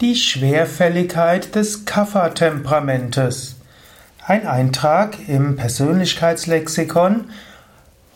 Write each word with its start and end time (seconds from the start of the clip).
Die 0.00 0.14
Schwerfälligkeit 0.14 1.56
des 1.56 1.84
Kapha-Temperamentes. 1.84 3.56
Ein 4.24 4.46
Eintrag 4.46 5.28
im 5.28 5.56
Persönlichkeitslexikon 5.56 7.24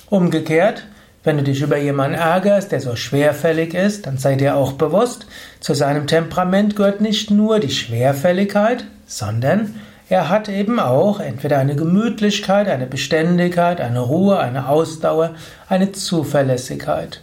Umgekehrt, 0.09 0.85
wenn 1.27 1.39
du 1.39 1.43
dich 1.43 1.61
über 1.61 1.77
jemanden 1.77 2.17
ärgerst, 2.17 2.71
der 2.71 2.81
so 2.81 2.95
schwerfällig 2.95 3.75
ist, 3.75 4.07
dann 4.07 4.17
sei 4.17 4.37
dir 4.37 4.57
auch 4.57 4.73
bewusst, 4.73 5.27
zu 5.59 5.75
seinem 5.75 6.07
Temperament 6.07 6.77
gehört 6.77 7.01
nicht 7.01 7.33
nur 7.33 7.59
die 7.59 7.71
Schwerfälligkeit, 7.71 8.85
sondern 9.07 9.75
er 10.09 10.29
hat 10.29 10.49
eben 10.49 10.79
auch 10.79 11.19
entweder 11.19 11.59
eine 11.59 11.75
Gemütlichkeit, 11.75 12.69
eine 12.69 12.87
Beständigkeit, 12.87 13.81
eine 13.81 14.01
Ruhe, 14.01 14.39
eine 14.39 14.69
Ausdauer, 14.69 15.35
eine 15.69 15.91
Zuverlässigkeit. 15.91 17.23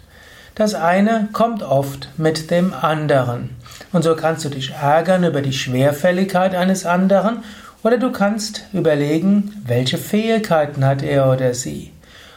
Das 0.53 0.75
eine 0.75 1.30
kommt 1.31 1.64
oft 1.64 2.09
mit 2.18 2.52
dem 2.52 2.74
anderen. 2.74 3.52
Und 3.94 4.03
so 4.03 4.16
kannst 4.18 4.44
du 4.44 4.50
dich 4.50 4.72
ärgern 4.72 5.24
über 5.24 5.41
die 5.41 5.53
Schwerfälligkeit 5.53 6.56
eines 6.56 6.85
anderen 6.85 7.44
oder 7.84 7.97
du 7.97 8.12
kannst 8.12 8.66
überlegen, 8.74 9.62
welche 9.66 9.97
Fähigkeiten 9.97 10.85
hat 10.85 11.03
er 11.03 11.31
oder 11.31 11.53
sie. 11.53 11.94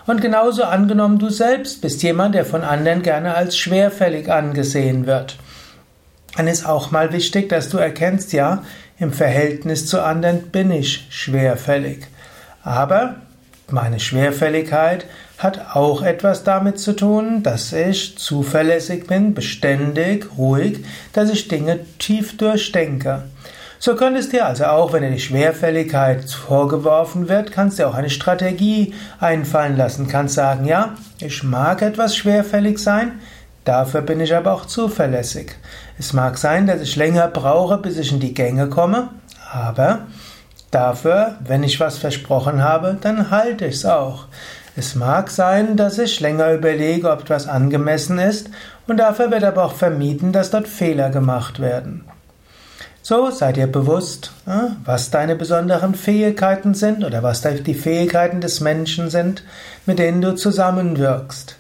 Und 0.07 0.21
genauso 0.21 0.63
angenommen, 0.65 1.19
du 1.19 1.31
selbst 1.31 1.81
bist 1.81 2.03
jemand, 2.03 2.35
der 2.35 2.45
von 2.45 2.63
anderen 2.63 3.03
gerne 3.03 3.35
als 3.35 3.59
schwerfällig 3.59 4.31
angesehen 4.31 5.07
wird. 5.07 5.37
Dann 6.37 6.47
ist 6.47 6.67
auch 6.67 6.91
mal 6.91 7.13
wichtig, 7.13 7.49
dass 7.49 7.71
du 7.71 7.79
erkennst, 7.79 8.33
ja, 8.33 8.63
im 8.99 9.13
Verhältnis 9.13 9.87
zu 9.87 10.03
anderen 10.03 10.49
bin 10.49 10.71
ich 10.71 11.07
schwerfällig. 11.11 12.07
Aber 12.63 13.17
meine 13.69 14.01
Schwerfälligkeit 14.01 15.07
hat 15.39 15.75
auch 15.77 16.03
etwas 16.03 16.45
damit 16.45 16.79
zu 16.79 16.95
tun, 16.95 17.43
dass 17.43 17.73
ich 17.73 18.17
zuverlässig 18.17 19.07
bin, 19.07 19.35
beständig, 19.35 20.27
ruhig, 20.39 20.85
dass 21.13 21.31
ich 21.31 21.49
Dinge 21.49 21.81
tief 21.99 22.37
durchdenke. 22.37 23.25
So 23.87 23.95
könntest 23.95 24.33
dir 24.33 24.47
also 24.47 24.65
auch, 24.65 24.93
wenn 24.93 25.05
dir 25.05 25.13
die 25.13 25.21
Schwerfälligkeit 25.21 26.29
vorgeworfen 26.29 27.29
wird, 27.29 27.53
kannst 27.53 27.79
dir 27.79 27.89
auch 27.89 27.95
eine 27.95 28.11
Strategie 28.11 28.95
einfallen 29.21 29.77
lassen. 29.77 30.09
Kannst 30.09 30.35
sagen, 30.35 30.65
ja, 30.65 30.95
ich 31.21 31.45
mag 31.45 31.83
etwas 31.83 32.17
schwerfällig 32.17 32.81
sein, 32.81 33.21
dafür 33.63 34.01
bin 34.01 34.19
ich 34.19 34.35
aber 34.35 34.55
auch 34.55 34.67
zuverlässig. 34.67 35.53
Es 36.01 36.13
mag 36.13 36.37
sein, 36.37 36.67
dass 36.67 36.81
ich 36.81 36.97
länger 36.97 37.29
brauche, 37.29 37.79
bis 37.79 37.97
ich 37.97 38.11
in 38.11 38.19
die 38.19 38.35
Gänge 38.35 38.67
komme, 38.67 39.11
aber 39.53 40.01
dafür, 40.73 41.37
wenn 41.47 41.63
ich 41.63 41.79
was 41.79 41.97
versprochen 41.97 42.65
habe, 42.65 42.99
dann 43.01 43.31
halte 43.31 43.67
ich 43.67 43.77
es 43.77 43.87
auch. 43.87 44.25
Es 44.75 44.97
mag 44.97 45.31
sein, 45.31 45.77
dass 45.77 46.01
ich 46.01 46.19
länger 46.19 46.53
überlege, 46.53 47.09
ob 47.09 47.21
etwas 47.21 47.47
angemessen 47.47 48.19
ist, 48.19 48.51
und 48.89 48.97
dafür 48.97 49.31
wird 49.31 49.45
aber 49.45 49.65
auch 49.65 49.75
vermieden, 49.75 50.33
dass 50.33 50.51
dort 50.51 50.67
Fehler 50.67 51.11
gemacht 51.11 51.61
werden. 51.61 52.05
So 53.09 53.31
sei 53.31 53.53
dir 53.53 53.69
bewusst, 53.69 54.33
was 54.85 55.11
deine 55.11 55.37
besonderen 55.37 55.95
Fähigkeiten 55.95 56.75
sind 56.75 57.05
oder 57.05 57.23
was 57.23 57.41
die 57.41 57.75
Fähigkeiten 57.75 58.41
des 58.41 58.61
Menschen 58.61 59.11
sind, 59.11 59.45
mit 59.87 60.01
denen 60.01 60.21
du 60.21 60.35
zusammenwirkst. 60.35 61.55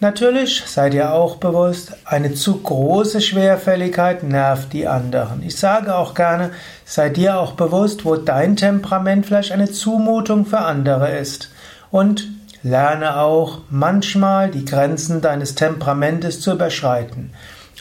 Natürlich 0.00 0.64
sei 0.66 0.90
dir 0.90 1.12
auch 1.12 1.36
bewusst, 1.36 1.92
eine 2.04 2.34
zu 2.34 2.60
große 2.60 3.20
Schwerfälligkeit 3.20 4.24
nervt 4.24 4.72
die 4.72 4.88
anderen. 4.88 5.44
Ich 5.44 5.56
sage 5.60 5.94
auch 5.94 6.12
gerne, 6.12 6.50
sei 6.84 7.08
dir 7.08 7.38
auch 7.38 7.52
bewusst, 7.52 8.04
wo 8.04 8.16
dein 8.16 8.56
Temperament 8.56 9.26
vielleicht 9.26 9.52
eine 9.52 9.70
Zumutung 9.70 10.44
für 10.44 10.58
andere 10.58 11.16
ist. 11.16 11.50
Und 11.92 12.26
lerne 12.64 13.18
auch 13.20 13.60
manchmal 13.70 14.50
die 14.50 14.64
Grenzen 14.64 15.20
deines 15.20 15.54
Temperamentes 15.54 16.40
zu 16.40 16.50
überschreiten. 16.50 17.30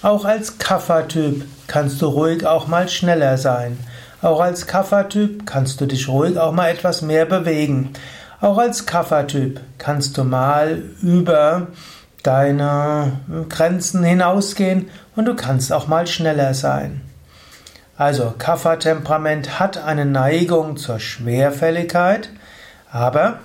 Auch 0.03 0.25
als 0.25 0.57
Kaffertyp 0.57 1.45
kannst 1.67 2.01
du 2.01 2.07
ruhig 2.07 2.45
auch 2.45 2.67
mal 2.67 2.89
schneller 2.89 3.37
sein. 3.37 3.79
Auch 4.21 4.41
als 4.41 4.67
Kaffertyp 4.67 5.45
kannst 5.45 5.79
du 5.79 5.85
dich 5.85 6.09
ruhig 6.09 6.37
auch 6.37 6.51
mal 6.51 6.69
etwas 6.69 7.01
mehr 7.01 7.25
bewegen. 7.25 7.93
Auch 8.41 8.57
als 8.57 8.85
Kaffertyp 8.85 9.61
kannst 9.77 10.17
du 10.17 10.25
mal 10.25 10.81
über 11.01 11.67
deine 12.21 13.21
Grenzen 13.47 14.03
hinausgehen 14.03 14.89
und 15.15 15.23
du 15.23 15.37
kannst 15.37 15.71
auch 15.71 15.87
mal 15.87 16.05
schneller 16.05 16.53
sein. 16.53 16.99
Also 17.95 18.33
Kaffertemperament 18.37 19.57
hat 19.57 19.77
eine 19.77 20.05
Neigung 20.05 20.75
zur 20.75 20.99
Schwerfälligkeit, 20.99 22.29
aber 22.91 23.39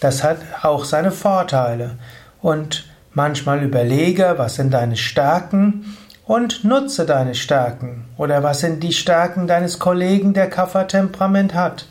das 0.00 0.24
hat 0.24 0.38
auch 0.62 0.84
seine 0.84 1.12
Vorteile. 1.12 1.98
Und 2.42 2.89
manchmal 3.14 3.62
überlege, 3.62 4.34
was 4.36 4.56
sind 4.56 4.72
deine 4.72 4.96
Stärken 4.96 5.96
und 6.26 6.64
nutze 6.64 7.06
deine 7.06 7.34
Stärken. 7.34 8.04
Oder 8.16 8.42
was 8.42 8.60
sind 8.60 8.82
die 8.82 8.92
Stärken 8.92 9.46
deines 9.46 9.78
Kollegen, 9.78 10.34
der 10.34 10.48
Kaffertemperament 10.48 11.54
hat. 11.54 11.86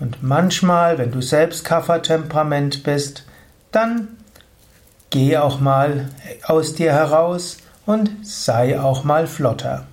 Und 0.00 0.22
manchmal, 0.22 0.98
wenn 0.98 1.12
du 1.12 1.20
selbst 1.20 1.64
Kaffertemperament 1.64 2.82
bist, 2.82 3.24
dann 3.72 4.08
geh 5.10 5.38
auch 5.38 5.60
mal 5.60 6.10
aus 6.44 6.74
dir 6.74 6.92
heraus 6.92 7.58
und 7.86 8.10
sei 8.22 8.80
auch 8.80 9.04
mal 9.04 9.26
flotter. 9.26 9.86